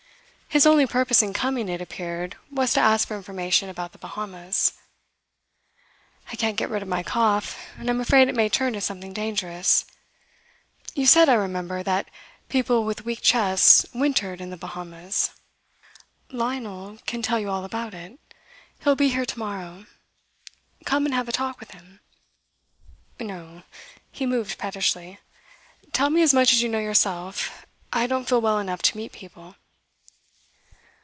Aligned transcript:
His 0.53 0.65
only 0.65 0.85
purpose 0.85 1.21
in 1.21 1.31
coming, 1.31 1.69
it 1.69 1.79
appeared, 1.81 2.35
was 2.51 2.73
to 2.73 2.81
ask 2.81 3.07
for 3.07 3.15
information 3.15 3.69
about 3.69 3.93
the 3.93 3.97
Bahamas. 3.97 4.73
'I 6.29 6.35
can't 6.35 6.57
get 6.57 6.69
rid 6.69 6.81
of 6.81 6.89
my 6.89 7.03
cough, 7.03 7.57
and 7.79 7.89
I'm 7.89 8.01
afraid 8.01 8.27
it 8.27 8.35
may 8.35 8.49
turn 8.49 8.73
to 8.73 8.81
something 8.81 9.13
dangerous. 9.13 9.85
You 10.93 11.07
said, 11.07 11.29
I 11.29 11.35
remember, 11.35 11.83
that 11.83 12.11
people 12.49 12.83
with 12.83 13.05
weak 13.05 13.21
chests 13.21 13.85
wintered 13.93 14.41
in 14.41 14.49
the 14.49 14.57
Bahamas.' 14.57 15.29
'Lionel 16.31 16.97
can 17.05 17.21
tell 17.21 17.39
you 17.39 17.49
all 17.49 17.63
about 17.63 17.93
it. 17.93 18.19
He'll 18.83 18.97
be 18.97 19.07
here 19.07 19.25
to 19.25 19.39
morrow. 19.39 19.85
Come 20.83 21.05
and 21.05 21.15
have 21.15 21.29
a 21.29 21.31
talk 21.31 21.61
with 21.61 21.71
him.' 21.71 22.01
'No.' 23.21 23.63
He 24.11 24.25
moved 24.25 24.57
pettishly. 24.57 25.17
'Tell 25.93 26.09
me 26.09 26.21
as 26.21 26.33
much 26.33 26.51
as 26.51 26.61
you 26.61 26.67
know 26.67 26.77
yourself. 26.79 27.65
I 27.93 28.05
don't 28.05 28.27
feel 28.27 28.41
well 28.41 28.59
enough 28.59 28.81
to 28.81 28.97
meet 28.97 29.13
people. 29.13 29.55